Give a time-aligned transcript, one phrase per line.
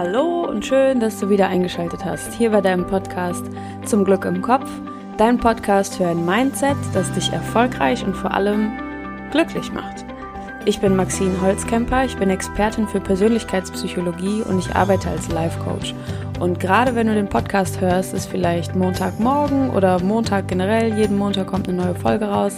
[0.00, 2.32] Hallo und schön, dass du wieder eingeschaltet hast.
[2.34, 3.44] Hier bei deinem Podcast
[3.84, 4.70] Zum Glück im Kopf.
[5.16, 8.70] Dein Podcast für ein Mindset, das dich erfolgreich und vor allem
[9.32, 10.04] glücklich macht.
[10.66, 15.96] Ich bin Maxine Holzkemper, ich bin Expertin für Persönlichkeitspsychologie und ich arbeite als Life Coach.
[16.38, 21.48] Und gerade wenn du den Podcast hörst, ist vielleicht Montagmorgen oder Montag generell, jeden Montag
[21.48, 22.56] kommt eine neue Folge raus.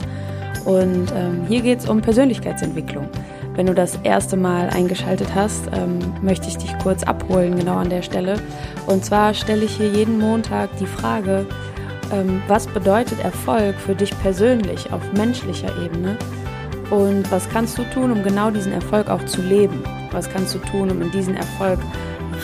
[0.66, 3.08] Und ähm, hier geht es um Persönlichkeitsentwicklung.
[3.54, 7.90] Wenn du das erste Mal eingeschaltet hast, ähm, möchte ich dich kurz abholen, genau an
[7.90, 8.40] der Stelle.
[8.86, 11.46] Und zwar stelle ich hier jeden Montag die Frage,
[12.12, 16.16] ähm, was bedeutet Erfolg für dich persönlich auf menschlicher Ebene?
[16.90, 19.82] Und was kannst du tun, um genau diesen Erfolg auch zu leben?
[20.10, 21.78] Was kannst du tun, um in diesen Erfolg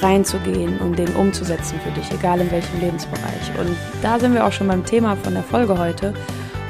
[0.01, 3.59] reinzugehen und den umzusetzen für dich, egal in welchem Lebensbereich?
[3.59, 6.15] Und da sind wir auch schon beim Thema von der Folge heute.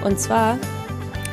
[0.03, 0.57] Und zwar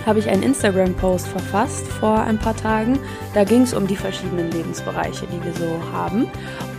[0.06, 3.00] habe ich einen Instagram-Post verfasst vor ein paar Tagen.
[3.34, 6.28] Da ging es um die verschiedenen Lebensbereiche, die wir so haben.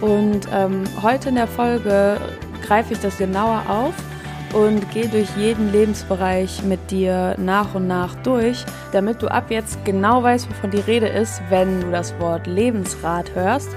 [0.01, 2.19] Und ähm, heute in der Folge
[2.63, 3.95] greife ich das genauer auf
[4.55, 9.85] und gehe durch jeden Lebensbereich mit dir nach und nach durch, damit du ab jetzt
[9.85, 13.71] genau weißt, wovon die Rede ist, wenn du das Wort Lebensrat hörst.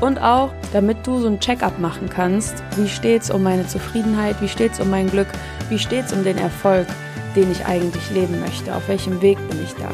[0.00, 4.40] Und auch, damit du so ein Check-up machen kannst, wie steht es um meine Zufriedenheit,
[4.40, 5.28] wie steht es um mein Glück,
[5.68, 6.86] wie steht es um den Erfolg,
[7.36, 9.88] den ich eigentlich leben möchte, auf welchem Weg bin ich da.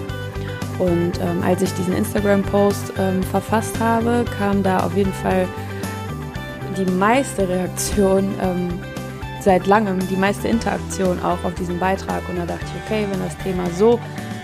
[0.82, 5.46] Und ähm, als ich diesen Instagram-Post ähm, verfasst habe, kam da auf jeden Fall
[6.76, 8.68] die meiste Reaktion ähm,
[9.40, 12.22] seit langem die meiste Interaktion auch auf diesen Beitrag.
[12.28, 13.98] Und da dachte ich, okay, wenn das Thema so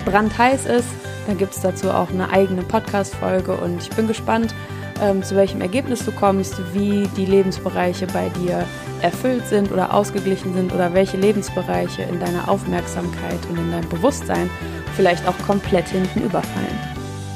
[0.04, 0.88] brandheiß ist,
[1.26, 3.56] dann gibt es dazu auch eine eigene Podcast-Folge.
[3.56, 4.54] Und ich bin gespannt,
[5.02, 8.64] ähm, zu welchem Ergebnis du kommst, wie die Lebensbereiche bei dir
[9.02, 14.50] erfüllt sind oder ausgeglichen sind oder welche Lebensbereiche in deiner Aufmerksamkeit und in deinem Bewusstsein
[14.94, 16.78] vielleicht auch komplett hinten überfallen.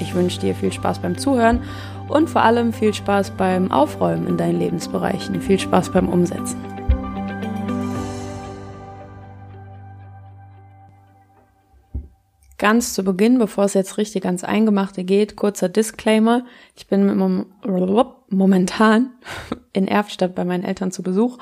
[0.01, 1.63] Ich wünsche dir viel Spaß beim Zuhören
[2.09, 6.70] und vor allem viel Spaß beim Aufräumen in deinen Lebensbereichen, viel Spaß beim Umsetzen.
[12.61, 16.45] Ganz zu Beginn, bevor es jetzt richtig ans Eingemachte geht, kurzer Disclaimer.
[16.77, 17.47] Ich bin
[18.29, 19.13] momentan
[19.73, 21.39] in Erftstadt bei meinen Eltern zu Besuch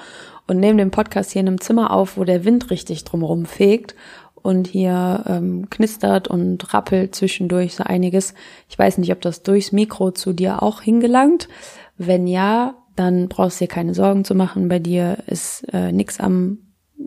[0.46, 3.96] und nehme den Podcast hier in einem Zimmer auf, wo der Wind richtig drumherum fegt
[4.36, 8.32] und hier ähm, knistert und rappelt zwischendurch so einiges.
[8.68, 11.48] Ich weiß nicht, ob das durchs Mikro zu dir auch hingelangt.
[11.96, 14.68] Wenn ja, dann brauchst du dir keine Sorgen zu machen.
[14.68, 16.58] Bei dir ist äh, nix am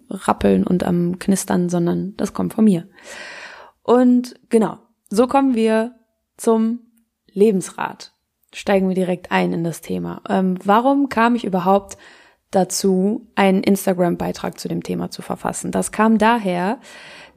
[0.10, 2.88] Rappeln und am Knistern, sondern das kommt von mir.
[3.84, 4.78] Und genau,
[5.10, 5.96] so kommen wir
[6.38, 6.80] zum
[7.32, 8.14] Lebensrat.
[8.54, 10.22] Steigen wir direkt ein in das Thema.
[10.30, 11.98] Ähm, warum kam ich überhaupt
[12.52, 15.72] dazu, einen Instagram-Beitrag zu dem Thema zu verfassen?
[15.72, 16.80] Das kam daher,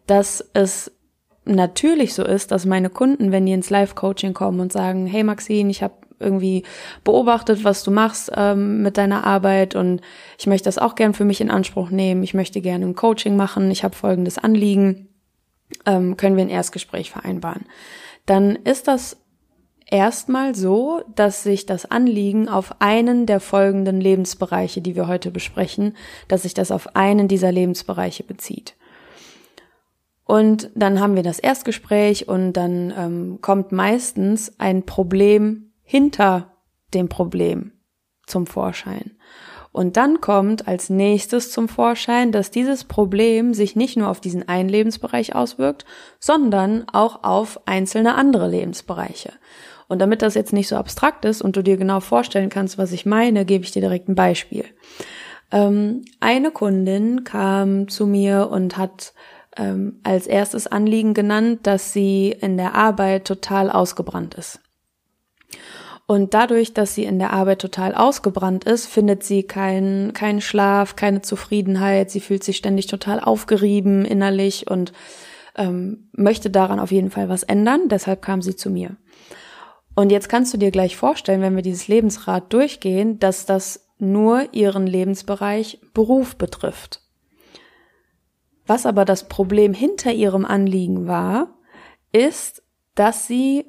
[0.06, 0.90] dass es
[1.44, 5.70] natürlich so ist, dass meine Kunden, wenn die ins Live-Coaching kommen und sagen, hey Maxine,
[5.70, 6.64] ich habe irgendwie
[7.04, 10.00] beobachtet, was du machst ähm, mit deiner Arbeit und
[10.38, 12.22] ich möchte das auch gern für mich in Anspruch nehmen.
[12.22, 13.70] Ich möchte gerne ein Coaching machen.
[13.70, 15.08] Ich habe folgendes Anliegen
[15.86, 17.66] ähm, können wir ein Erstgespräch vereinbaren.
[18.26, 19.18] Dann ist das
[19.86, 25.96] erstmal so, dass sich das Anliegen auf einen der folgenden Lebensbereiche, die wir heute besprechen,
[26.28, 28.76] dass sich das auf einen dieser Lebensbereiche bezieht.
[30.24, 36.54] Und dann haben wir das Erstgespräch und dann ähm, kommt meistens ein Problem hinter
[36.94, 37.72] dem Problem
[38.26, 39.16] zum Vorschein.
[39.74, 44.48] Und dann kommt als nächstes zum Vorschein, dass dieses Problem sich nicht nur auf diesen
[44.48, 45.84] einen Lebensbereich auswirkt,
[46.20, 49.32] sondern auch auf einzelne andere Lebensbereiche.
[49.88, 52.92] Und damit das jetzt nicht so abstrakt ist und du dir genau vorstellen kannst, was
[52.92, 54.64] ich meine, gebe ich dir direkt ein Beispiel.
[55.50, 59.12] Ähm, eine Kundin kam zu mir und hat
[59.56, 64.60] ähm, als erstes Anliegen genannt, dass sie in der Arbeit total ausgebrannt ist.
[66.06, 70.96] Und dadurch, dass sie in der Arbeit total ausgebrannt ist, findet sie keinen keinen Schlaf,
[70.96, 72.10] keine Zufriedenheit.
[72.10, 74.92] Sie fühlt sich ständig total aufgerieben innerlich und
[75.56, 77.88] ähm, möchte daran auf jeden Fall was ändern.
[77.88, 78.96] Deshalb kam sie zu mir.
[79.94, 84.52] Und jetzt kannst du dir gleich vorstellen, wenn wir dieses Lebensrad durchgehen, dass das nur
[84.52, 87.00] ihren Lebensbereich Beruf betrifft.
[88.66, 91.58] Was aber das Problem hinter ihrem Anliegen war,
[92.12, 92.62] ist,
[92.94, 93.64] dass sie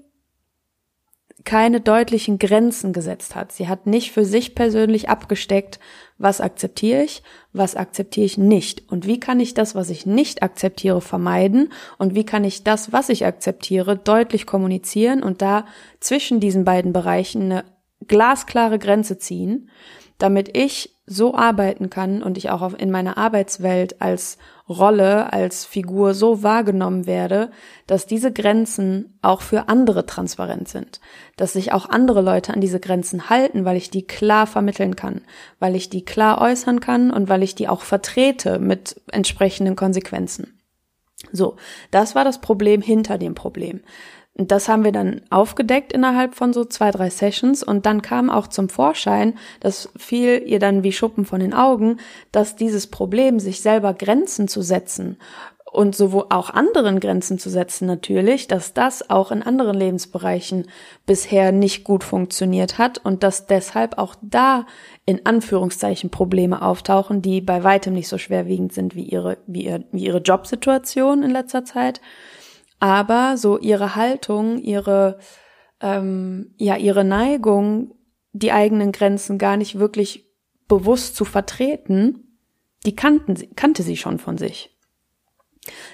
[1.45, 3.51] keine deutlichen Grenzen gesetzt hat.
[3.51, 5.79] Sie hat nicht für sich persönlich abgesteckt,
[6.17, 7.21] was akzeptiere ich,
[7.53, 12.15] was akzeptiere ich nicht und wie kann ich das, was ich nicht akzeptiere, vermeiden und
[12.15, 15.65] wie kann ich das, was ich akzeptiere, deutlich kommunizieren und da
[15.99, 17.65] zwischen diesen beiden Bereichen eine
[18.07, 19.69] glasklare Grenze ziehen,
[20.17, 24.37] damit ich so arbeiten kann und ich auch in meiner Arbeitswelt als
[24.67, 27.51] Rolle, als Figur so wahrgenommen werde,
[27.85, 30.99] dass diese Grenzen auch für andere transparent sind,
[31.37, 35.21] dass sich auch andere Leute an diese Grenzen halten, weil ich die klar vermitteln kann,
[35.59, 40.59] weil ich die klar äußern kann und weil ich die auch vertrete mit entsprechenden Konsequenzen.
[41.31, 41.55] So,
[41.91, 43.81] das war das Problem hinter dem Problem.
[44.37, 47.63] Das haben wir dann aufgedeckt innerhalb von so zwei, drei Sessions.
[47.63, 51.97] Und dann kam auch zum Vorschein, das fiel ihr dann wie Schuppen von den Augen,
[52.33, 55.17] dass dieses Problem, sich selber Grenzen zu setzen
[55.75, 60.67] und sowohl auch anderen Grenzen zu setzen natürlich, dass das auch in anderen Lebensbereichen
[61.05, 64.65] bisher nicht gut funktioniert hat und dass deshalb auch da
[65.05, 69.83] in Anführungszeichen Probleme auftauchen, die bei weitem nicht so schwerwiegend sind wie ihre, wie, ihr,
[69.91, 71.99] wie ihre Jobsituation in letzter Zeit
[72.79, 75.19] aber so ihre Haltung, ihre
[75.81, 77.95] ähm, ja ihre Neigung,
[78.33, 80.25] die eigenen Grenzen gar nicht wirklich
[80.67, 82.39] bewusst zu vertreten,
[82.85, 84.75] die kannten sie, kannte sie schon von sich.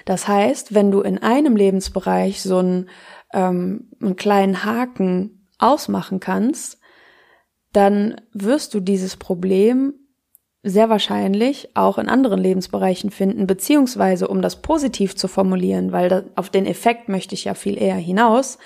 [0.04, 2.90] Das heißt, wenn du in einem Lebensbereich so einen,
[3.32, 6.78] ähm, einen kleinen Haken ausmachen kannst,
[7.72, 9.94] dann wirst du dieses Problem
[10.62, 16.22] sehr wahrscheinlich auch in anderen Lebensbereichen finden, beziehungsweise um das positiv zu formulieren, weil da,
[16.36, 18.58] auf den Effekt möchte ich ja viel eher hinaus,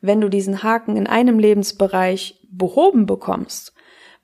[0.00, 3.72] wenn du diesen Haken in einem Lebensbereich behoben bekommst,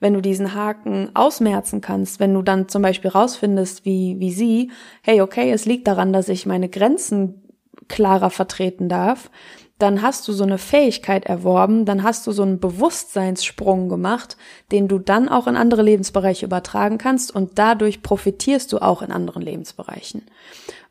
[0.00, 4.72] wenn du diesen Haken ausmerzen kannst, wenn du dann zum Beispiel rausfindest, wie, wie sie,
[5.02, 7.42] hey, okay, es liegt daran, dass ich meine Grenzen
[7.88, 9.30] klarer vertreten darf,
[9.78, 14.36] dann hast du so eine Fähigkeit erworben, dann hast du so einen Bewusstseinssprung gemacht,
[14.70, 19.10] den du dann auch in andere Lebensbereiche übertragen kannst und dadurch profitierst du auch in
[19.10, 20.22] anderen Lebensbereichen.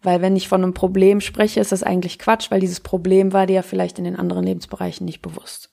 [0.02, 3.48] Weil wenn ich von einem Problem spreche, ist das eigentlich Quatsch, weil dieses Problem war
[3.48, 5.72] dir ja vielleicht in den anderen Lebensbereichen nicht bewusst.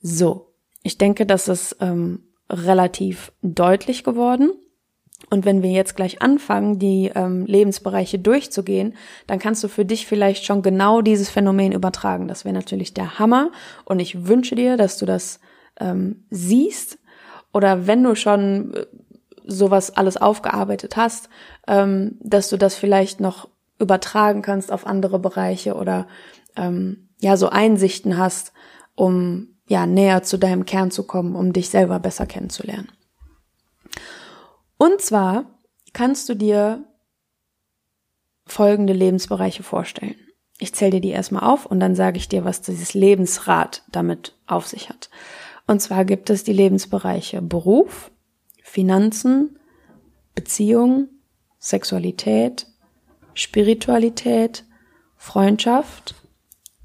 [0.00, 0.52] So,
[0.84, 4.52] ich denke, das ist ähm, relativ deutlich geworden.
[5.30, 8.94] Und wenn wir jetzt gleich anfangen, die ähm, Lebensbereiche durchzugehen,
[9.28, 12.26] dann kannst du für dich vielleicht schon genau dieses Phänomen übertragen.
[12.26, 13.52] Das wäre natürlich der Hammer.
[13.84, 15.38] Und ich wünsche dir, dass du das
[15.78, 16.98] ähm, siehst.
[17.52, 18.86] Oder wenn du schon äh,
[19.46, 21.28] sowas alles aufgearbeitet hast,
[21.68, 23.48] ähm, dass du das vielleicht noch
[23.78, 26.06] übertragen kannst auf andere Bereiche oder
[26.56, 28.52] ähm, ja so Einsichten hast,
[28.96, 32.88] um ja näher zu deinem Kern zu kommen, um dich selber besser kennenzulernen.
[34.80, 35.44] Und zwar
[35.92, 36.86] kannst du dir
[38.46, 40.16] folgende Lebensbereiche vorstellen.
[40.58, 44.38] Ich zähle dir die erstmal auf und dann sage ich dir, was dieses Lebensrad damit
[44.46, 45.10] auf sich hat.
[45.66, 48.10] Und zwar gibt es die Lebensbereiche Beruf,
[48.62, 49.58] Finanzen,
[50.34, 51.08] Beziehung,
[51.58, 52.66] Sexualität,
[53.34, 54.64] Spiritualität,
[55.18, 56.14] Freundschaft,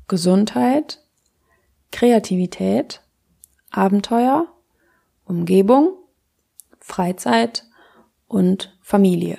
[0.09, 1.01] Gesundheit,
[1.93, 3.01] Kreativität,
[3.71, 4.49] Abenteuer,
[5.23, 5.93] Umgebung,
[6.81, 7.65] Freizeit,
[8.35, 9.37] und Familie.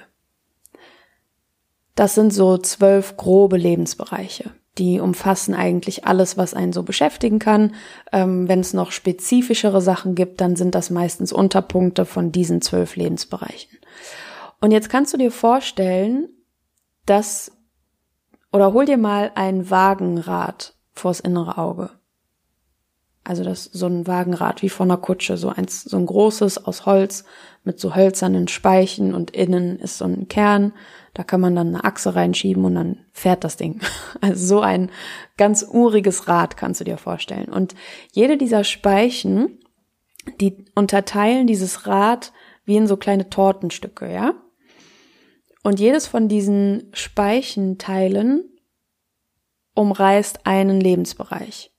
[1.94, 4.52] Das sind so zwölf grobe Lebensbereiche.
[4.78, 7.74] Die umfassen eigentlich alles, was einen so beschäftigen kann.
[8.10, 12.96] Ähm, Wenn es noch spezifischere Sachen gibt, dann sind das meistens Unterpunkte von diesen zwölf
[12.96, 13.78] Lebensbereichen.
[14.62, 16.30] Und jetzt kannst du dir vorstellen,
[17.04, 17.52] dass,
[18.50, 21.90] oder hol dir mal ein Wagenrad vors innere Auge.
[23.26, 26.86] Also das so ein Wagenrad wie von einer Kutsche, so eins, so ein großes aus
[26.86, 27.24] Holz
[27.64, 30.72] mit so hölzernen Speichen und innen ist so ein Kern.
[31.12, 33.80] Da kann man dann eine Achse reinschieben und dann fährt das Ding.
[34.20, 34.92] Also so ein
[35.36, 37.48] ganz uriges Rad kannst du dir vorstellen.
[37.48, 37.74] Und
[38.12, 39.58] jede dieser Speichen,
[40.40, 42.32] die unterteilen dieses Rad
[42.64, 44.34] wie in so kleine Tortenstücke, ja?
[45.64, 48.44] Und jedes von diesen Speichenteilen
[49.74, 51.75] umreißt einen Lebensbereich.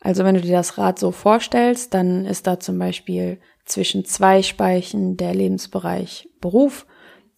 [0.00, 4.42] Also wenn du dir das Rad so vorstellst, dann ist da zum Beispiel zwischen zwei
[4.42, 6.86] Speichen der Lebensbereich Beruf,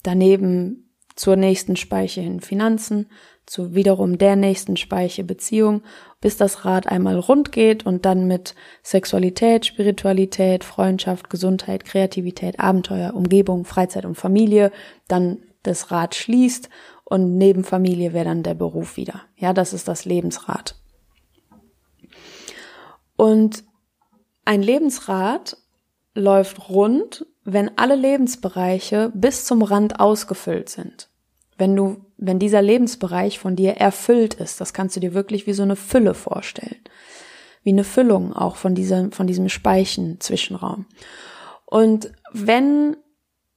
[0.03, 3.11] daneben zur nächsten Speiche hin Finanzen,
[3.45, 5.83] zu wiederum der nächsten Speiche Beziehung,
[6.21, 13.15] bis das Rad einmal rund geht und dann mit Sexualität, Spiritualität, Freundschaft, Gesundheit, Kreativität, Abenteuer,
[13.15, 14.71] Umgebung, Freizeit und Familie
[15.09, 16.69] dann das Rad schließt
[17.05, 19.23] und neben Familie wäre dann der Beruf wieder.
[19.37, 20.77] Ja, das ist das Lebensrad.
[23.17, 23.65] Und
[24.45, 25.57] ein Lebensrad
[26.15, 31.09] läuft rund, wenn alle Lebensbereiche bis zum Rand ausgefüllt sind.
[31.59, 35.53] Wenn du, wenn dieser Lebensbereich von dir erfüllt ist, das kannst du dir wirklich wie
[35.53, 36.81] so eine Fülle vorstellen.
[37.63, 40.87] Wie eine Füllung auch von diesem, von diesem Speichen-Zwischenraum.
[41.67, 42.97] Und wenn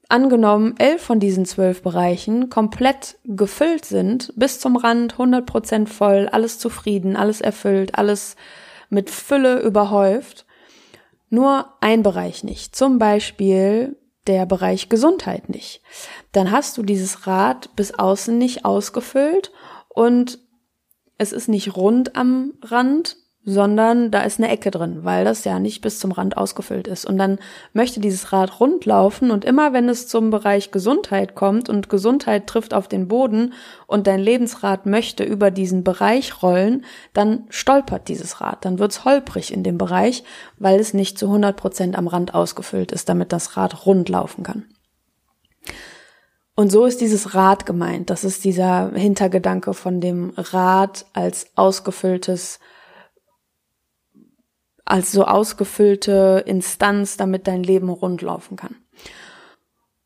[0.10, 6.30] angenommen elf von diesen zwölf Bereichen komplett gefüllt sind, bis zum Rand, 100 Prozent voll,
[6.32, 8.36] alles zufrieden, alles erfüllt, alles
[8.89, 10.46] mit Fülle überhäuft.
[11.30, 15.82] nur ein Bereich nicht, zum Beispiel der Bereich Gesundheit nicht,
[16.32, 19.51] dann hast du dieses Rad bis außen nicht ausgefüllt
[19.89, 20.39] und
[21.18, 25.60] es ist nicht rund am Rand, sondern da ist eine Ecke drin, weil das ja
[25.60, 27.06] nicht bis zum Rand ausgefüllt ist.
[27.06, 27.38] Und dann
[27.74, 32.48] möchte dieses Rad rund laufen und immer wenn es zum Bereich Gesundheit kommt und Gesundheit
[32.48, 33.54] trifft auf den Boden
[33.86, 39.54] und dein Lebensrad möchte über diesen Bereich rollen, dann stolpert dieses Rad, dann wird's holprig
[39.54, 40.24] in dem Bereich,
[40.58, 44.44] weil es nicht zu 100 Prozent am Rand ausgefüllt ist, damit das Rad rund laufen
[44.44, 44.66] kann.
[46.56, 48.10] Und so ist dieses Rad gemeint.
[48.10, 52.60] Das ist dieser Hintergedanke von dem Rad als ausgefülltes
[54.86, 58.75] als so ausgefüllte Instanz, damit dein Leben rundlaufen kann.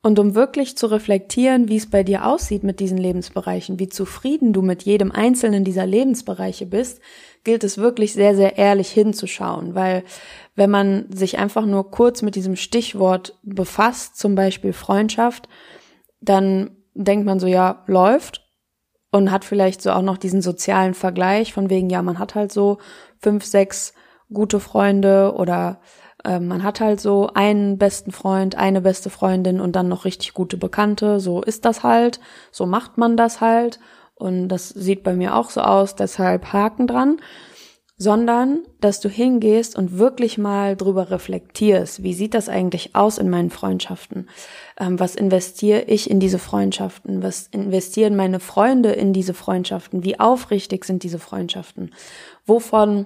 [0.01, 4.53] Und um wirklich zu reflektieren, wie es bei dir aussieht mit diesen Lebensbereichen, wie zufrieden
[4.53, 7.01] du mit jedem einzelnen dieser Lebensbereiche bist,
[7.43, 10.03] gilt es wirklich sehr, sehr ehrlich hinzuschauen, weil
[10.55, 15.49] wenn man sich einfach nur kurz mit diesem Stichwort befasst, zum Beispiel Freundschaft,
[16.21, 18.49] dann denkt man so, ja, läuft
[19.11, 22.53] und hat vielleicht so auch noch diesen sozialen Vergleich von wegen, ja, man hat halt
[22.53, 22.77] so
[23.17, 23.93] fünf, sechs
[24.31, 25.79] gute Freunde oder
[26.23, 30.33] äh, man hat halt so einen besten Freund, eine beste Freundin und dann noch richtig
[30.33, 31.19] gute Bekannte.
[31.19, 32.19] So ist das halt,
[32.51, 33.79] so macht man das halt
[34.15, 37.17] und das sieht bei mir auch so aus, deshalb Haken dran.
[38.01, 42.01] Sondern, dass du hingehst und wirklich mal drüber reflektierst.
[42.01, 44.29] Wie sieht das eigentlich aus in meinen Freundschaften?
[44.79, 47.21] Ähm, was investiere ich in diese Freundschaften?
[47.21, 50.05] Was investieren meine Freunde in diese Freundschaften?
[50.05, 51.93] Wie aufrichtig sind diese Freundschaften?
[52.45, 53.05] Wovon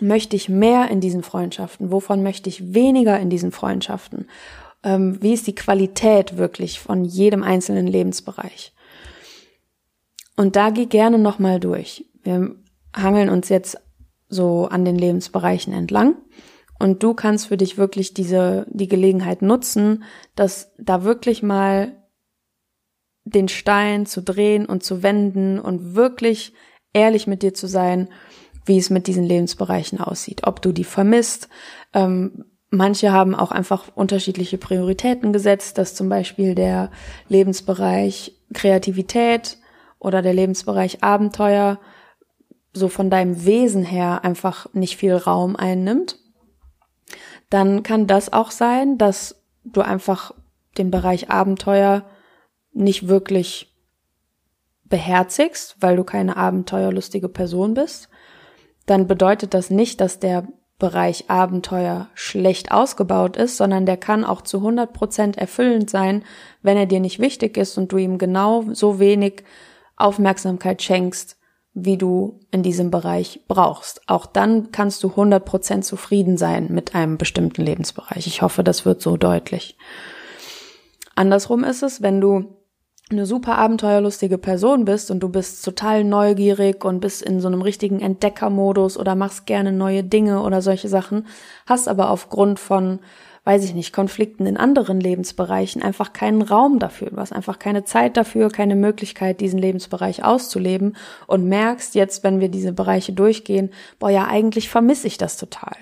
[0.00, 1.90] möchte ich mehr in diesen Freundschaften?
[1.90, 4.28] Wovon möchte ich weniger in diesen Freundschaften?
[4.82, 8.72] Ähm, wie ist die Qualität wirklich von jedem einzelnen Lebensbereich?
[10.36, 12.06] Und da geh gerne nochmal durch.
[12.22, 12.56] Wir
[12.94, 13.78] hangeln uns jetzt
[14.28, 16.16] so an den Lebensbereichen entlang.
[16.78, 20.02] Und du kannst für dich wirklich diese, die Gelegenheit nutzen,
[20.34, 22.02] dass da wirklich mal
[23.24, 26.54] den Stein zu drehen und zu wenden und wirklich
[26.92, 28.08] ehrlich mit dir zu sein
[28.64, 31.48] wie es mit diesen Lebensbereichen aussieht, ob du die vermisst.
[31.92, 36.90] Ähm, manche haben auch einfach unterschiedliche Prioritäten gesetzt, dass zum Beispiel der
[37.28, 39.58] Lebensbereich Kreativität
[39.98, 41.78] oder der Lebensbereich Abenteuer
[42.72, 46.18] so von deinem Wesen her einfach nicht viel Raum einnimmt.
[47.50, 50.32] Dann kann das auch sein, dass du einfach
[50.78, 52.04] den Bereich Abenteuer
[52.72, 53.74] nicht wirklich
[54.84, 58.08] beherzigst, weil du keine abenteuerlustige Person bist
[58.86, 60.46] dann bedeutet das nicht, dass der
[60.78, 66.24] Bereich Abenteuer schlecht ausgebaut ist, sondern der kann auch zu 100 Prozent erfüllend sein,
[66.62, 69.44] wenn er dir nicht wichtig ist und du ihm genau so wenig
[69.96, 71.36] Aufmerksamkeit schenkst,
[71.74, 74.08] wie du in diesem Bereich brauchst.
[74.08, 78.26] Auch dann kannst du 100 Prozent zufrieden sein mit einem bestimmten Lebensbereich.
[78.26, 79.76] Ich hoffe, das wird so deutlich.
[81.14, 82.56] Andersrum ist es, wenn du
[83.12, 87.62] eine super abenteuerlustige Person bist und du bist total neugierig und bist in so einem
[87.62, 91.26] richtigen Entdeckermodus oder machst gerne neue Dinge oder solche Sachen,
[91.66, 93.00] hast aber aufgrund von,
[93.44, 97.10] weiß ich nicht, Konflikten in anderen Lebensbereichen einfach keinen Raum dafür.
[97.10, 102.40] Du hast einfach keine Zeit dafür, keine Möglichkeit, diesen Lebensbereich auszuleben und merkst jetzt, wenn
[102.40, 105.76] wir diese Bereiche durchgehen, boah, ja, eigentlich vermisse ich das total.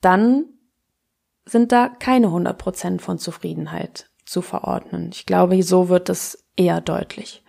[0.00, 0.46] Dann
[1.44, 5.10] sind da keine 100 Prozent von Zufriedenheit zu verordnen.
[5.12, 7.42] Ich glaube, so wird es eher deutlich.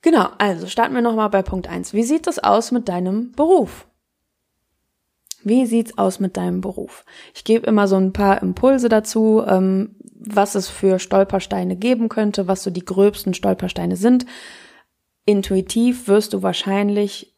[0.00, 1.92] Genau, also starten wir nochmal bei Punkt eins.
[1.92, 3.86] Wie sieht es aus mit deinem Beruf?
[5.44, 7.04] Wie sieht's aus mit deinem Beruf?
[7.34, 12.48] Ich gebe immer so ein paar Impulse dazu, ähm, was es für Stolpersteine geben könnte,
[12.48, 14.26] was so die gröbsten Stolpersteine sind.
[15.24, 17.36] Intuitiv wirst du wahrscheinlich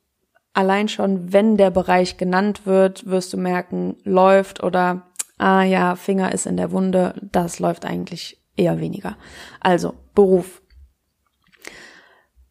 [0.55, 5.10] allein schon, wenn der Bereich genannt wird, wirst du merken, läuft oder
[5.41, 9.17] ah ja, Finger ist in der Wunde, das läuft eigentlich eher weniger.
[9.61, 10.63] Also, Beruf.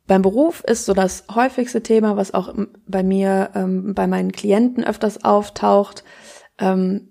[0.07, 2.53] Beim Beruf ist so das häufigste Thema, was auch
[2.87, 6.03] bei mir, ähm, bei meinen Klienten öfters auftaucht,
[6.57, 7.09] ähm,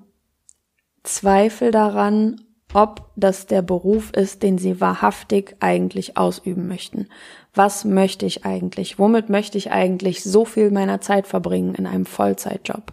[1.04, 2.40] Zweifel daran,
[2.74, 7.08] ob das der Beruf ist, den sie wahrhaftig eigentlich ausüben möchten.
[7.54, 8.98] Was möchte ich eigentlich?
[8.98, 12.92] Womit möchte ich eigentlich so viel meiner Zeit verbringen in einem Vollzeitjob?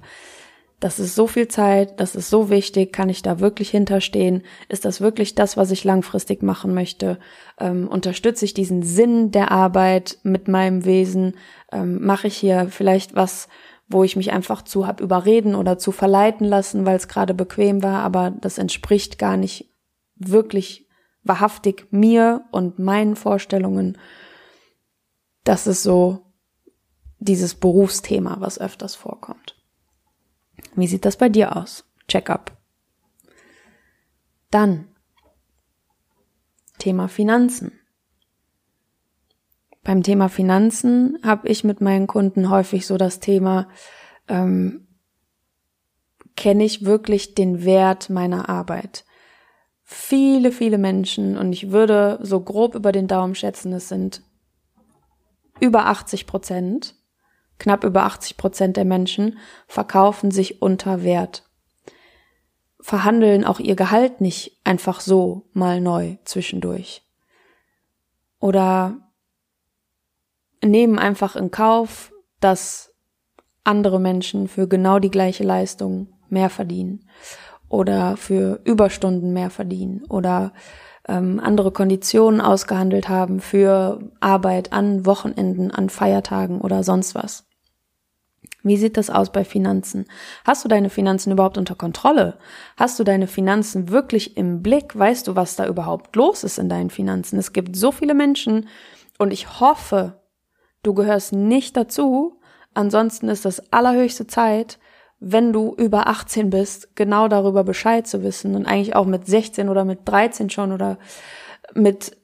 [0.79, 4.43] Das ist so viel Zeit, das ist so wichtig, kann ich da wirklich hinterstehen?
[4.67, 7.17] Ist das wirklich das, was ich langfristig machen möchte?
[7.59, 11.37] Ähm, unterstütze ich diesen Sinn der Arbeit mit meinem Wesen?
[11.71, 13.47] Ähm, Mache ich hier vielleicht was,
[13.87, 17.81] wo ich mich einfach zu hab überreden oder zu verleiten lassen, weil es gerade bequem
[17.81, 19.73] war, aber das entspricht gar nicht
[20.15, 20.89] wirklich
[21.23, 23.97] wahrhaftig mir und meinen Vorstellungen.
[25.43, 26.21] Das ist so
[27.19, 29.54] dieses Berufsthema, was öfters vorkommt.
[30.75, 31.85] Wie sieht das bei dir aus?
[32.07, 32.55] Checkup.
[34.51, 34.87] Dann
[36.77, 37.71] Thema Finanzen.
[39.83, 43.69] Beim Thema Finanzen habe ich mit meinen Kunden häufig so das Thema,
[44.27, 44.87] ähm,
[46.35, 49.05] kenne ich wirklich den Wert meiner Arbeit?
[49.83, 54.23] Viele, viele Menschen, und ich würde so grob über den Daumen schätzen, es sind
[55.59, 56.95] über 80 Prozent,
[57.59, 61.49] knapp über 80 Prozent der Menschen verkaufen sich unter Wert.
[62.79, 67.03] Verhandeln auch ihr Gehalt nicht einfach so mal neu zwischendurch.
[68.39, 68.97] Oder
[70.63, 72.93] nehmen einfach in Kauf, dass
[73.63, 77.09] andere Menschen für genau die gleiche Leistung mehr verdienen
[77.69, 80.53] oder für Überstunden mehr verdienen oder
[81.07, 87.45] ähm, andere Konditionen ausgehandelt haben für Arbeit an Wochenenden, an Feiertagen oder sonst was.
[88.63, 90.05] Wie sieht das aus bei Finanzen?
[90.43, 92.37] Hast du deine Finanzen überhaupt unter Kontrolle?
[92.77, 94.97] Hast du deine Finanzen wirklich im Blick?
[94.97, 97.37] Weißt du, was da überhaupt los ist in deinen Finanzen?
[97.37, 98.67] Es gibt so viele Menschen
[99.19, 100.19] und ich hoffe,
[100.85, 102.39] Du gehörst nicht dazu.
[102.75, 104.77] Ansonsten ist das allerhöchste Zeit,
[105.27, 109.69] wenn du über 18 bist, genau darüber Bescheid zu wissen und eigentlich auch mit 16
[109.69, 110.99] oder mit 13 schon oder
[111.73, 112.15] mit,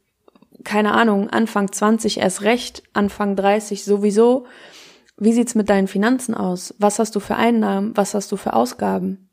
[0.63, 4.45] keine Ahnung, Anfang 20 erst recht, Anfang 30 sowieso.
[5.17, 6.75] Wie sieht's mit deinen Finanzen aus?
[6.77, 7.97] Was hast du für Einnahmen?
[7.97, 9.31] Was hast du für Ausgaben?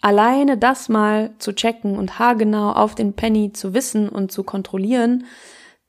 [0.00, 5.24] Alleine das mal zu checken und haargenau auf den Penny zu wissen und zu kontrollieren,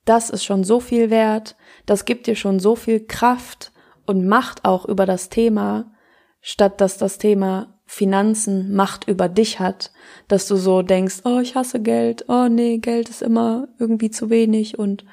[0.05, 1.55] das ist schon so viel wert,
[1.87, 3.71] das gibt dir schon so viel Kraft
[4.05, 5.91] und Macht auch über das Thema,
[6.41, 9.91] statt dass das Thema Finanzen Macht über dich hat,
[10.27, 14.29] dass du so denkst, oh, ich hasse Geld, oh nee, Geld ist immer irgendwie zu
[14.29, 15.05] wenig und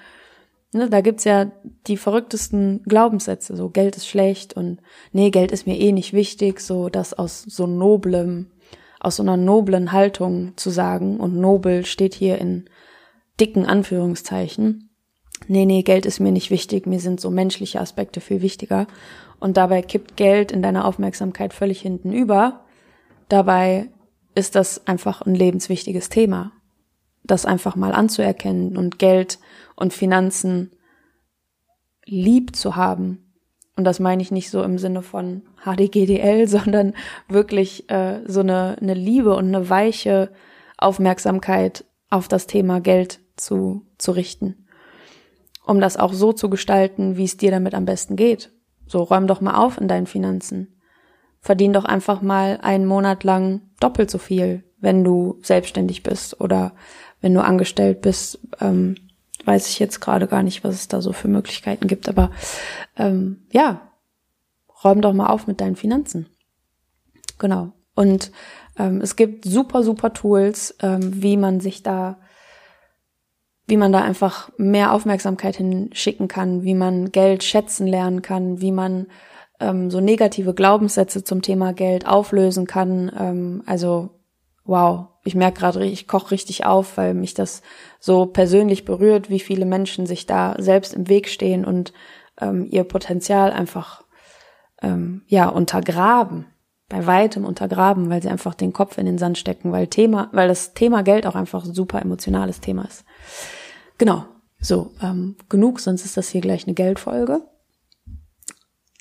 [0.72, 1.50] ne, da gibt's ja
[1.86, 4.80] die verrücktesten Glaubenssätze, so Geld ist schlecht und
[5.12, 8.50] nee, Geld ist mir eh nicht wichtig, so das aus so noblem,
[9.00, 12.68] aus so einer noblen Haltung zu sagen und nobel steht hier in
[13.40, 14.86] dicken Anführungszeichen
[15.48, 18.86] nee, nee, Geld ist mir nicht wichtig, mir sind so menschliche Aspekte viel wichtiger.
[19.46, 22.64] Und dabei kippt Geld in deiner Aufmerksamkeit völlig hinten über.
[23.28, 23.90] Dabei
[24.34, 26.50] ist das einfach ein lebenswichtiges Thema.
[27.22, 29.38] Das einfach mal anzuerkennen und Geld
[29.76, 30.72] und Finanzen
[32.04, 33.36] lieb zu haben.
[33.76, 36.94] Und das meine ich nicht so im Sinne von HDGDL, sondern
[37.28, 40.32] wirklich äh, so eine, eine Liebe und eine weiche
[40.76, 44.66] Aufmerksamkeit auf das Thema Geld zu, zu richten
[45.66, 48.52] um das auch so zu gestalten, wie es dir damit am besten geht.
[48.86, 50.80] So räum doch mal auf in deinen Finanzen.
[51.40, 56.72] Verdien doch einfach mal einen Monat lang doppelt so viel, wenn du selbstständig bist oder
[57.20, 58.38] wenn du angestellt bist.
[58.60, 58.96] Ähm,
[59.44, 62.30] weiß ich jetzt gerade gar nicht, was es da so für Möglichkeiten gibt, aber
[62.96, 63.92] ähm, ja,
[64.82, 66.26] räum doch mal auf mit deinen Finanzen.
[67.38, 67.72] Genau.
[67.94, 68.32] Und
[68.78, 72.18] ähm, es gibt super, super Tools, ähm, wie man sich da
[73.66, 78.72] wie man da einfach mehr Aufmerksamkeit hinschicken kann, wie man Geld schätzen lernen kann, wie
[78.72, 79.06] man
[79.60, 83.10] ähm, so negative Glaubenssätze zum Thema Geld auflösen kann.
[83.18, 84.10] Ähm, also
[84.64, 87.62] wow, ich merke gerade, ich koche richtig auf, weil mich das
[87.98, 91.92] so persönlich berührt, wie viele Menschen sich da selbst im Weg stehen und
[92.40, 94.04] ähm, ihr Potenzial einfach
[94.82, 96.46] ähm, ja untergraben,
[96.88, 100.48] bei weitem untergraben, weil sie einfach den Kopf in den Sand stecken, weil Thema, weil
[100.48, 103.04] das Thema Geld auch einfach ein super emotionales Thema ist.
[103.98, 104.24] Genau.
[104.58, 107.42] So, ähm, genug, sonst ist das hier gleich eine Geldfolge.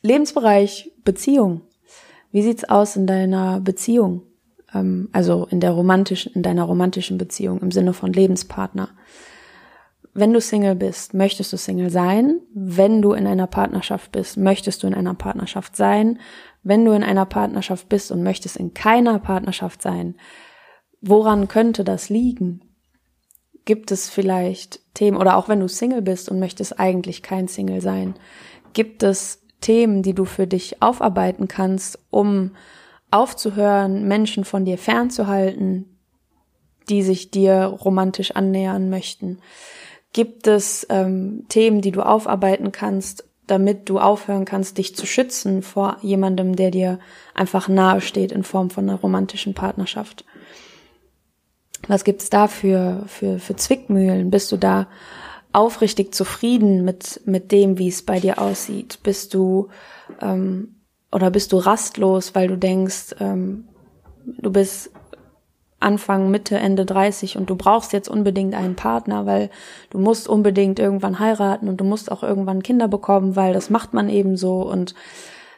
[0.02, 1.62] Lebensbereich Beziehung.
[2.32, 4.24] Wie sieht's aus in deiner Beziehung?
[4.74, 8.89] Ähm, also in der romantischen, in deiner romantischen Beziehung im Sinne von Lebenspartner.
[10.13, 12.39] Wenn du Single bist, möchtest du Single sein.
[12.54, 16.19] Wenn du in einer Partnerschaft bist, möchtest du in einer Partnerschaft sein.
[16.65, 20.15] Wenn du in einer Partnerschaft bist und möchtest in keiner Partnerschaft sein,
[20.99, 22.62] woran könnte das liegen?
[23.65, 27.82] Gibt es vielleicht Themen, oder auch wenn du Single bist und möchtest eigentlich kein Single
[27.82, 28.15] sein,
[28.73, 32.56] gibt es Themen, die du für dich aufarbeiten kannst, um
[33.12, 35.99] aufzuhören, Menschen von dir fernzuhalten,
[36.89, 39.38] die sich dir romantisch annähern möchten?
[40.13, 45.62] Gibt es ähm, Themen, die du aufarbeiten kannst, damit du aufhören kannst, dich zu schützen
[45.62, 46.99] vor jemandem, der dir
[47.34, 50.25] einfach nahe steht in Form von einer romantischen Partnerschaft?
[51.88, 54.31] Was gibt's da für, für, für Zwickmühlen?
[54.31, 54.88] Bist du da
[55.53, 58.99] aufrichtig zufrieden mit, mit dem, wie es bei dir aussieht?
[59.03, 59.69] Bist du,
[60.21, 60.75] ähm,
[61.12, 63.69] oder bist du rastlos, weil du denkst, ähm,
[64.25, 64.91] du bist
[65.79, 69.49] Anfang, Mitte, Ende 30 und du brauchst jetzt unbedingt einen Partner, weil
[69.89, 73.93] du musst unbedingt irgendwann heiraten und du musst auch irgendwann Kinder bekommen, weil das macht
[73.93, 74.95] man eben so und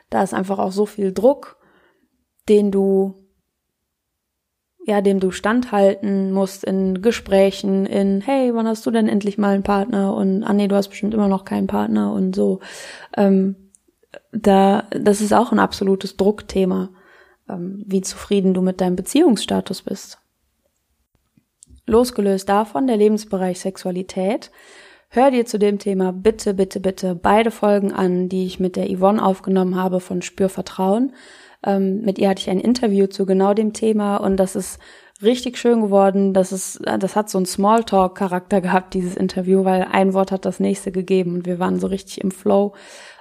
[0.10, 1.58] da ist einfach auch so viel Druck,
[2.50, 3.28] den du
[4.88, 9.54] ja, dem du standhalten musst in Gesprächen, in, hey, wann hast du denn endlich mal
[9.54, 10.16] einen Partner?
[10.16, 12.62] Und, ah nee, du hast bestimmt immer noch keinen Partner und so.
[13.18, 13.58] Ähm,
[14.32, 16.90] da, das ist auch ein absolutes Druckthema,
[17.50, 20.20] wie zufrieden du mit deinem Beziehungsstatus bist.
[21.86, 24.52] Losgelöst davon, der Lebensbereich Sexualität,
[25.10, 28.88] hör dir zu dem Thema bitte, bitte, bitte beide Folgen an, die ich mit der
[28.94, 31.14] Yvonne aufgenommen habe von Spürvertrauen.
[31.64, 34.80] Ähm, mit ihr hatte ich ein Interview zu genau dem Thema und das ist
[35.22, 36.34] richtig schön geworden.
[36.34, 40.60] Das ist, das hat so einen Smalltalk-Charakter gehabt, dieses Interview, weil ein Wort hat das
[40.60, 42.74] nächste gegeben und wir waren so richtig im Flow.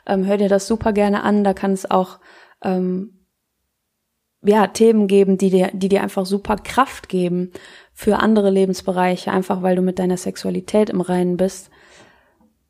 [0.07, 1.45] Ähm, hör dir das super gerne an.
[1.45, 2.19] Da kann es auch
[2.63, 3.16] ähm,
[4.49, 7.53] ja Themen geben, die dir, die dir einfach super Kraft geben
[7.93, 11.71] für andere Lebensbereiche, einfach weil du mit deiner Sexualität im Reinen bist.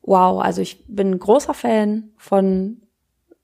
[0.01, 2.81] Wow, also ich bin ein großer Fan von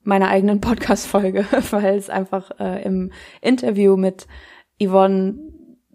[0.03, 4.27] meiner eigenen Podcast-Folge, weil es einfach äh, im Interview mit
[4.81, 5.35] Yvonne,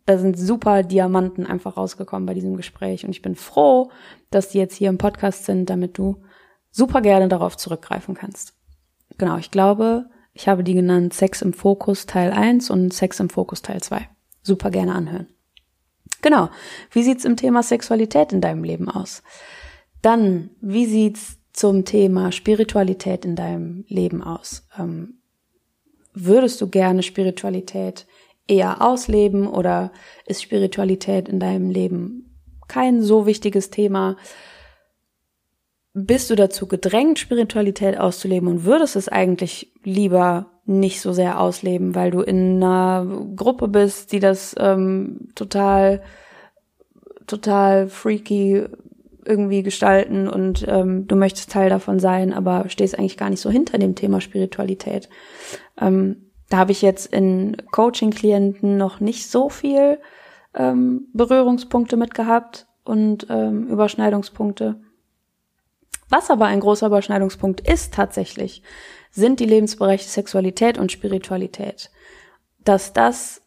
[0.06, 3.04] da sind super Diamanten einfach rausgekommen bei diesem Gespräch.
[3.04, 3.90] Und ich bin froh,
[4.30, 6.22] dass die jetzt hier im Podcast sind, damit du
[6.70, 8.54] super gerne darauf zurückgreifen kannst.
[9.18, 10.06] Genau, ich glaube,
[10.38, 14.08] ich habe die genannt Sex im Fokus Teil 1 und Sex im Fokus Teil 2.
[14.40, 15.26] Super gerne anhören.
[16.22, 16.48] Genau.
[16.92, 19.24] Wie sieht's im Thema Sexualität in deinem Leben aus?
[20.00, 24.68] Dann, wie sieht's zum Thema Spiritualität in deinem Leben aus?
[24.78, 25.18] Ähm,
[26.14, 28.06] würdest du gerne Spiritualität
[28.46, 29.90] eher ausleben oder
[30.24, 34.16] ist Spiritualität in deinem Leben kein so wichtiges Thema?
[36.06, 41.94] Bist du dazu gedrängt, Spiritualität auszuleben und würdest es eigentlich lieber nicht so sehr ausleben,
[41.94, 46.02] weil du in einer Gruppe bist, die das ähm, total,
[47.26, 48.66] total freaky
[49.24, 53.50] irgendwie gestalten und ähm, du möchtest Teil davon sein, aber stehst eigentlich gar nicht so
[53.50, 55.08] hinter dem Thema Spiritualität.
[55.80, 59.98] Ähm, da habe ich jetzt in Coaching-Klienten noch nicht so viel
[60.54, 64.80] ähm, Berührungspunkte mit gehabt und ähm, Überschneidungspunkte.
[66.08, 68.62] Was aber ein großer Überschneidungspunkt ist tatsächlich,
[69.10, 71.90] sind die Lebensbereiche Sexualität und Spiritualität.
[72.58, 73.42] Dass das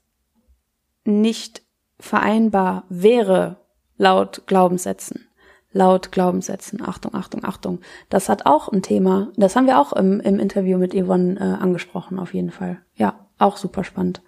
[1.03, 1.61] nicht
[1.99, 3.57] vereinbar wäre
[3.97, 5.27] laut Glaubenssätzen
[5.73, 6.81] laut Glaubenssätzen.
[6.81, 7.79] Achtung, Achtung, Achtung.
[8.09, 9.31] Das hat auch ein Thema.
[9.37, 12.79] Das haben wir auch im, im Interview mit Yvonne äh, angesprochen, auf jeden Fall.
[12.95, 14.21] Ja, auch super spannend.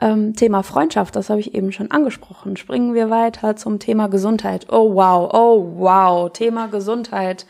[0.00, 2.56] Ähm, Thema Freundschaft, das habe ich eben schon angesprochen.
[2.56, 4.66] Springen wir weiter zum Thema Gesundheit.
[4.70, 7.46] Oh wow, oh wow, Thema Gesundheit.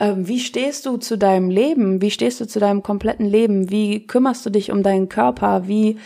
[0.00, 2.02] Ähm, wie stehst du zu deinem Leben?
[2.02, 3.70] Wie stehst du zu deinem kompletten Leben?
[3.70, 5.68] Wie kümmerst du dich um deinen Körper?
[5.68, 5.98] Wie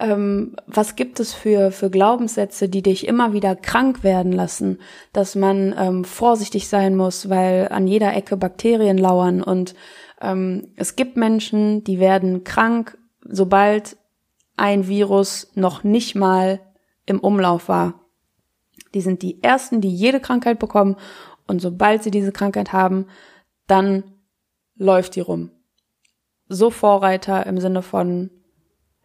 [0.00, 4.78] ähm, was gibt es für, für Glaubenssätze, die dich immer wieder krank werden lassen,
[5.12, 9.74] dass man ähm, vorsichtig sein muss, weil an jeder Ecke Bakterien lauern und
[10.22, 12.96] ähm, es gibt Menschen, die werden krank,
[13.28, 13.96] sobald
[14.60, 16.60] ein Virus noch nicht mal
[17.06, 18.00] im Umlauf war.
[18.94, 20.96] Die sind die ersten, die jede Krankheit bekommen
[21.46, 23.06] und sobald sie diese Krankheit haben,
[23.66, 24.04] dann
[24.76, 25.50] läuft die rum.
[26.48, 28.30] So Vorreiter im Sinne von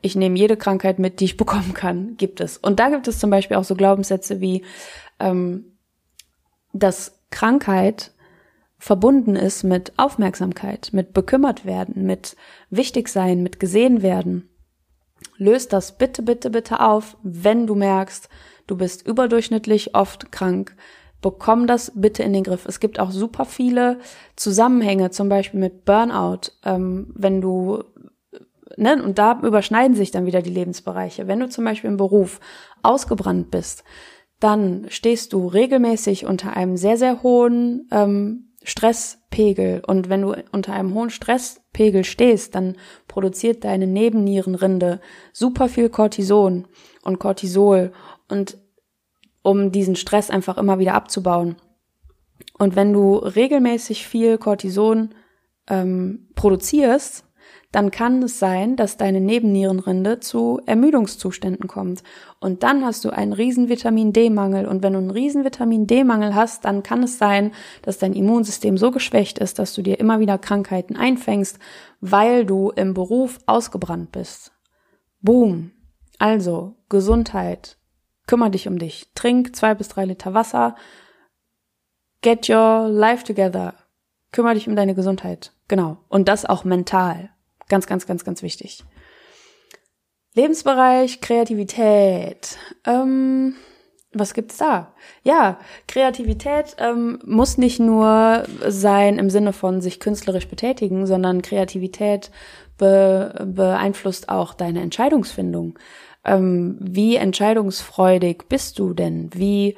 [0.02, 2.58] ich nehme jede Krankheit mit, die ich bekommen kann, gibt es.
[2.58, 4.64] Und da gibt es zum Beispiel auch so Glaubenssätze wie,
[5.20, 5.78] ähm,
[6.74, 8.14] dass Krankheit
[8.78, 12.36] verbunden ist mit Aufmerksamkeit, mit bekümmert werden, mit
[12.70, 14.50] wichtig sein, mit gesehen werden.
[15.38, 18.30] Löst das bitte, bitte, bitte auf, wenn du merkst,
[18.68, 20.76] du bist überdurchschnittlich oft krank.
[21.22, 22.66] Bekomm das bitte in den Griff.
[22.66, 24.00] Es gibt auch super viele
[24.36, 26.52] Zusammenhänge, zum Beispiel mit Burnout.
[26.64, 27.84] Ähm, wenn du
[28.78, 31.28] ne, und da überschneiden sich dann wieder die Lebensbereiche.
[31.28, 32.40] Wenn du zum Beispiel im Beruf
[32.84, 33.84] ausgebrannt bist,
[34.40, 39.82] dann stehst du regelmäßig unter einem sehr, sehr hohen ähm, Stresspegel.
[39.86, 42.76] Und wenn du unter einem hohen Stresspegel stehst, dann
[43.08, 45.00] produziert deine Nebennierenrinde
[45.32, 46.68] super viel Cortison
[47.04, 47.94] und Cortisol
[48.30, 48.58] und
[49.42, 51.56] um diesen Stress einfach immer wieder abzubauen.
[52.58, 55.14] Und wenn du regelmäßig viel Cortison
[55.68, 57.25] ähm, produzierst,
[57.76, 62.04] dann kann es sein, dass deine Nebennierenrinde zu Ermüdungszuständen kommt.
[62.40, 64.66] Und dann hast du einen riesen Vitamin D-Mangel.
[64.66, 68.78] Und wenn du einen riesen Vitamin D-Mangel hast, dann kann es sein, dass dein Immunsystem
[68.78, 71.60] so geschwächt ist, dass du dir immer wieder Krankheiten einfängst,
[72.00, 74.54] weil du im Beruf ausgebrannt bist.
[75.20, 75.72] Boom.
[76.18, 77.78] Also, Gesundheit.
[78.26, 79.12] Kümmer dich um dich.
[79.16, 80.76] Trink zwei bis drei Liter Wasser.
[82.22, 83.74] Get your life together.
[84.32, 85.52] Kümmer dich um deine Gesundheit.
[85.68, 85.98] Genau.
[86.08, 87.35] Und das auch mental.
[87.70, 88.84] Ganz, ganz, ganz, ganz wichtig.
[90.34, 92.58] Lebensbereich Kreativität.
[92.86, 93.56] Ähm,
[94.12, 94.94] was gibt's da?
[95.24, 102.32] Ja, Kreativität ähm, muss nicht nur sein im Sinne von sich künstlerisch betätigen, sondern Kreativität
[102.78, 105.80] be beeinflusst auch deine Entscheidungsfindung.
[106.24, 109.30] Ähm, wie entscheidungsfreudig bist du denn?
[109.34, 109.76] Wie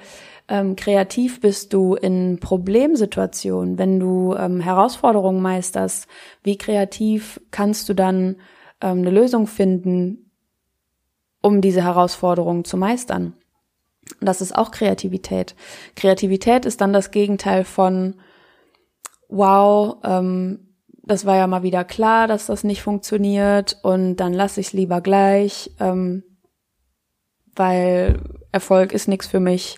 [0.48, 6.08] ähm, kreativ bist du in Problemsituationen, wenn du ähm, Herausforderungen meisterst?
[6.44, 8.38] Wie kreativ kannst du dann
[8.82, 10.32] ähm, eine Lösung finden,
[11.42, 13.34] um diese Herausforderungen zu meistern?
[14.22, 15.56] Das ist auch Kreativität.
[15.96, 18.16] Kreativität ist dann das Gegenteil von
[19.28, 24.60] wow, ähm, das war ja mal wieder klar, dass das nicht funktioniert und dann lasse
[24.60, 26.24] ich es lieber gleich, ähm,
[27.56, 29.78] weil Erfolg ist nichts für mich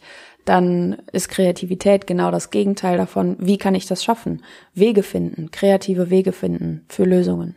[0.50, 3.38] dann ist Kreativität genau das Gegenteil davon.
[3.40, 4.42] Wie kann ich das schaffen?
[4.74, 7.56] Wege finden, kreative Wege finden für Lösungen.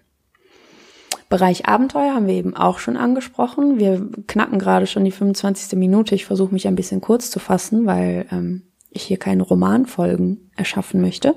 [1.31, 3.79] Bereich Abenteuer haben wir eben auch schon angesprochen.
[3.79, 5.79] Wir knacken gerade schon die 25.
[5.79, 6.15] Minute.
[6.15, 11.01] Ich versuche mich ein bisschen kurz zu fassen, weil ähm, ich hier keine Romanfolgen erschaffen
[11.01, 11.35] möchte.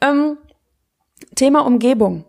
[0.00, 0.38] Ähm,
[1.36, 2.24] Thema Umgebung.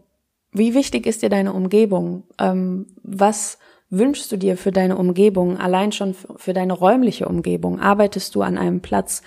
[0.51, 2.25] Wie wichtig ist dir deine Umgebung?
[2.37, 3.57] Ähm, was
[3.89, 7.79] wünschst du dir für deine Umgebung, allein schon für deine räumliche Umgebung?
[7.79, 9.21] Arbeitest du an einem Platz,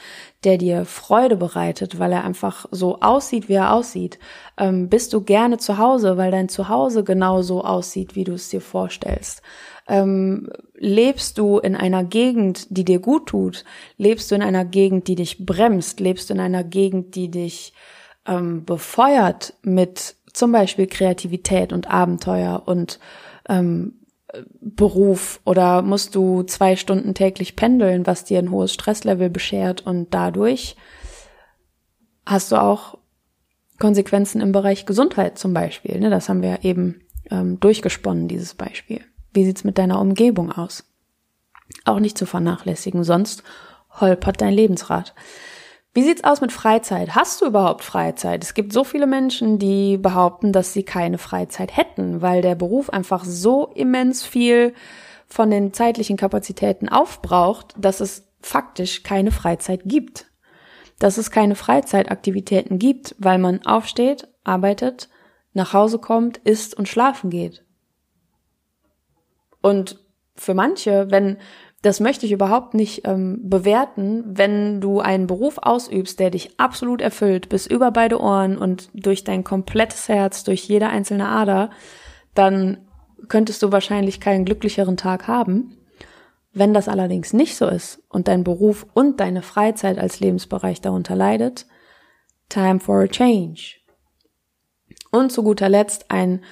[0.45, 4.19] der dir Freude bereitet, weil er einfach so aussieht, wie er aussieht?
[4.57, 8.49] Ähm, bist du gerne zu Hause, weil dein Zuhause genau so aussieht, wie du es
[8.51, 9.43] dir vorstellst?
[9.89, 13.65] Ähm, lebst du in einer Gegend, die dir gut tut?
[13.97, 15.99] Lebst du in einer Gegend, die dich bremst?
[15.99, 17.73] Lebst du in einer Gegend, die dich
[18.27, 23.01] ähm, befeuert mit zum Beispiel Kreativität und Abenteuer und
[23.49, 23.95] ähm,
[24.61, 30.15] Beruf oder musst du zwei Stunden täglich pendeln, was dir ein hohes Stresslevel beschert und
[30.15, 30.77] dadurch
[32.25, 32.99] hast du auch
[33.79, 35.99] Konsequenzen im Bereich Gesundheit zum Beispiel.
[35.99, 36.09] Ne?
[36.09, 39.01] Das haben wir eben ähm, durchgesponnen, dieses Beispiel.
[39.33, 40.85] Wie sieht's mit deiner Umgebung aus?
[41.85, 43.43] Auch nicht zu vernachlässigen, sonst
[44.01, 45.15] holpert dein Lebensrad.
[45.95, 47.15] Wie sieht's aus mit Freizeit?
[47.15, 48.43] Hast du überhaupt Freizeit?
[48.43, 52.89] Es gibt so viele Menschen, die behaupten, dass sie keine Freizeit hätten, weil der Beruf
[52.89, 54.73] einfach so immens viel
[55.27, 60.27] von den zeitlichen Kapazitäten aufbraucht, dass es faktisch keine Freizeit gibt.
[60.99, 65.11] Dass es keine Freizeitaktivitäten gibt, weil man aufsteht, arbeitet,
[65.53, 67.65] nach Hause kommt, isst und schlafen geht.
[69.61, 69.99] Und
[70.37, 71.37] für manche, wenn
[71.83, 77.01] das möchte ich überhaupt nicht ähm, bewerten, wenn du einen Beruf ausübst, der dich absolut
[77.01, 81.71] erfüllt, bis über beide Ohren und durch dein komplettes Herz, durch jede einzelne Ader,
[82.35, 82.87] dann
[83.29, 85.77] könntest du wahrscheinlich keinen glücklicheren Tag haben.
[86.53, 91.17] Wenn das allerdings nicht so ist und dein Beruf und deine Freizeit als Lebensbereich darunter
[91.17, 91.67] leidet,
[92.49, 93.79] time for a change.
[95.11, 96.45] Und zu guter Letzt ein,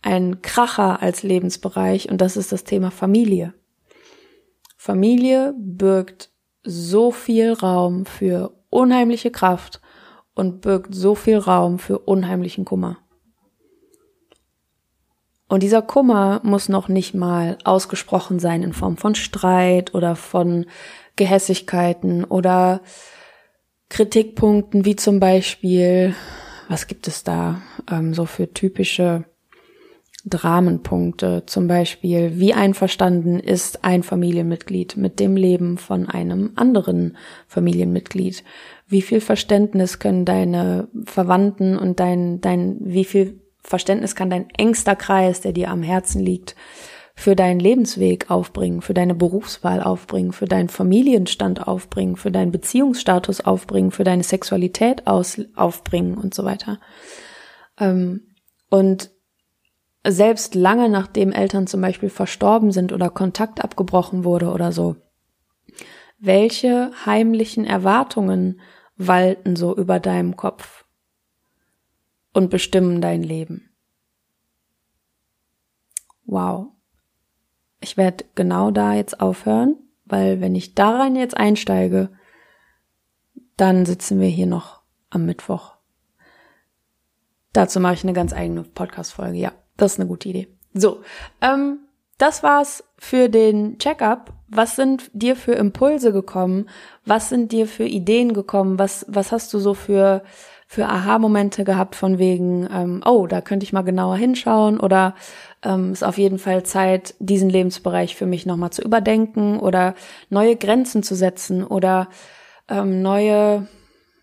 [0.00, 3.52] ein Kracher als Lebensbereich und das ist das Thema Familie.
[4.80, 6.30] Familie birgt
[6.62, 9.80] so viel Raum für unheimliche Kraft
[10.34, 12.98] und birgt so viel Raum für unheimlichen Kummer.
[15.48, 20.66] Und dieser Kummer muss noch nicht mal ausgesprochen sein in Form von Streit oder von
[21.16, 22.80] Gehässigkeiten oder
[23.88, 26.14] Kritikpunkten, wie zum Beispiel,
[26.68, 29.24] was gibt es da ähm, so für typische
[30.24, 38.42] Dramenpunkte, zum Beispiel, wie einverstanden ist ein Familienmitglied mit dem Leben von einem anderen Familienmitglied?
[38.88, 44.96] Wie viel Verständnis können deine Verwandten und dein, dein, wie viel Verständnis kann dein engster
[44.96, 46.56] Kreis, der dir am Herzen liegt,
[47.14, 53.40] für deinen Lebensweg aufbringen, für deine Berufswahl aufbringen, für deinen Familienstand aufbringen, für deinen Beziehungsstatus
[53.40, 56.78] aufbringen, für deine Sexualität aus, aufbringen und so weiter.
[57.78, 58.22] Ähm,
[58.70, 59.10] und
[60.06, 64.96] selbst lange nachdem Eltern zum Beispiel verstorben sind oder Kontakt abgebrochen wurde oder so.
[66.18, 68.60] Welche heimlichen Erwartungen
[68.96, 70.84] walten so über deinem Kopf
[72.32, 73.70] und bestimmen dein Leben?
[76.24, 76.72] Wow.
[77.80, 82.10] Ich werde genau da jetzt aufhören, weil wenn ich daran jetzt einsteige,
[83.56, 85.76] dann sitzen wir hier noch am Mittwoch.
[87.52, 89.52] Dazu mache ich eine ganz eigene Podcast-Folge, ja.
[89.78, 90.48] Das ist eine gute Idee.
[90.74, 91.00] So,
[91.40, 91.78] ähm,
[92.18, 94.32] das war's für den Checkup.
[94.48, 96.68] Was sind dir für Impulse gekommen?
[97.06, 98.78] Was sind dir für Ideen gekommen?
[98.78, 100.22] Was, was hast du so für,
[100.66, 105.14] für Aha-Momente gehabt von wegen, ähm, oh, da könnte ich mal genauer hinschauen oder
[105.62, 109.94] ähm, ist auf jeden Fall Zeit, diesen Lebensbereich für mich nochmal zu überdenken oder
[110.28, 112.08] neue Grenzen zu setzen oder
[112.68, 113.68] ähm, neue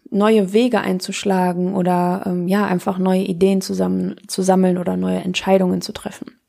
[0.10, 5.82] neue Wege einzuschlagen oder ähm, ja, einfach neue Ideen zusammen zu sammeln oder neue Entscheidungen
[5.82, 6.39] zu treffen.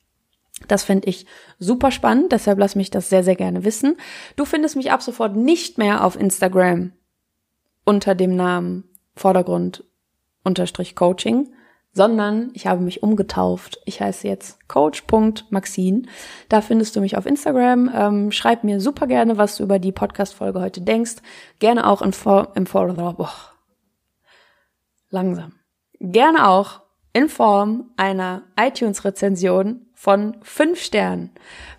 [0.69, 1.27] Das fände ich
[1.59, 3.97] super spannend, deshalb lass mich das sehr, sehr gerne wissen.
[4.37, 6.93] Du findest mich ab sofort nicht mehr auf Instagram
[7.85, 9.85] unter dem Namen Vordergrund
[10.95, 11.49] Coaching,
[11.97, 13.81] sondern ich habe mich umgetauft.
[13.87, 16.03] Ich heiße jetzt coach.maxine.
[16.51, 17.91] Da findest du mich auf Instagram.
[17.93, 21.15] Ähm, schreib mir super gerne, was du über die Podcast-Folge heute denkst.
[21.59, 22.95] Gerne auch in Form, im Form,
[25.09, 25.55] langsam.
[25.99, 26.83] Gerne auch
[27.15, 31.31] in Form einer iTunes-Rezension von fünf Sternen.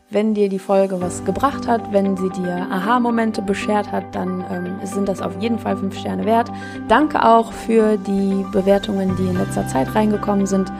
[0.10, 4.80] Wenn dir die Folge was gebracht hat, wenn sie dir Aha-Momente beschert hat, dann ähm,
[4.86, 6.50] sind das auf jeden Fall fünf Sterne wert.
[6.88, 10.72] Danke auch für die Bewertungen, die in letzter Zeit reingekommen sind.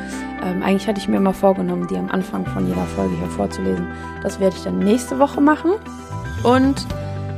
[0.42, 3.86] Ähm, eigentlich hatte ich mir immer vorgenommen, die am Anfang von jeder Folge hier vorzulesen.
[4.24, 5.72] Das werde ich dann nächste Woche machen.
[6.44, 6.88] Und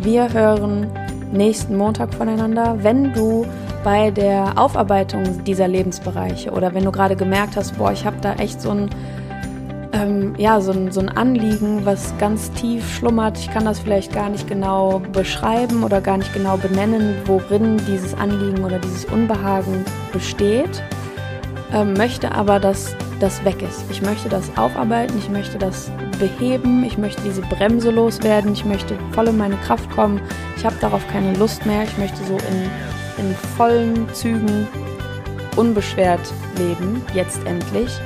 [0.03, 0.91] wir hören
[1.31, 2.77] nächsten Montag voneinander.
[2.83, 3.47] Wenn du
[3.83, 8.35] bei der Aufarbeitung dieser Lebensbereiche oder wenn du gerade gemerkt hast, boah, ich habe da
[8.35, 8.91] echt so ein
[9.91, 13.37] ähm, ja, so ein, so ein Anliegen, was ganz tief schlummert.
[13.37, 18.13] Ich kann das vielleicht gar nicht genau beschreiben oder gar nicht genau benennen, worin dieses
[18.13, 20.83] Anliegen oder dieses Unbehagen besteht,
[21.73, 23.83] ähm, möchte aber, dass das weg ist.
[23.89, 28.97] Ich möchte das aufarbeiten, ich möchte das beheben, ich möchte diese Bremse loswerden, ich möchte
[29.11, 30.21] voll in meine Kraft kommen.
[30.55, 34.67] Ich habe darauf keine Lust mehr, ich möchte so in, in vollen Zügen
[35.57, 36.21] unbeschwert
[36.57, 37.99] leben, jetzt endlich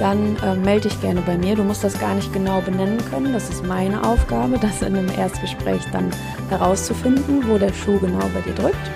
[0.00, 1.54] dann äh, melde dich gerne bei mir.
[1.54, 3.32] Du musst das gar nicht genau benennen können.
[3.32, 6.10] Das ist meine Aufgabe, das in einem Erstgespräch dann
[6.48, 8.90] herauszufinden, wo der Schuh genau bei dir drückt.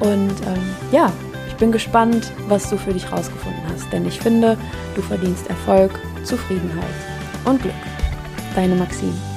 [0.00, 1.12] Und ähm, ja,
[1.60, 3.92] bin gespannt, was du für dich rausgefunden hast.
[3.92, 4.56] Denn ich finde,
[4.94, 5.92] Du verdienst Erfolg,
[6.24, 6.84] Zufriedenheit
[7.44, 7.72] und Glück.
[8.54, 9.29] Deine Maxine.